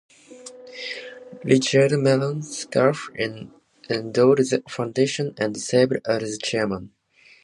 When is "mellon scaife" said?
1.91-3.11